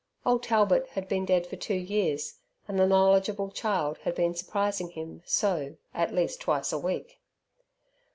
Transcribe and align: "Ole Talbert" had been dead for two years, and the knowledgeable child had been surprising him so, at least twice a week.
"Ole 0.25 0.39
Talbert" 0.39 0.87
had 0.89 1.07
been 1.07 1.25
dead 1.25 1.45
for 1.45 1.57
two 1.57 1.75
years, 1.75 2.39
and 2.67 2.79
the 2.79 2.87
knowledgeable 2.87 3.51
child 3.51 3.99
had 3.99 4.15
been 4.15 4.33
surprising 4.33 4.89
him 4.89 5.21
so, 5.27 5.75
at 5.93 6.11
least 6.11 6.41
twice 6.41 6.73
a 6.73 6.79
week. 6.79 7.19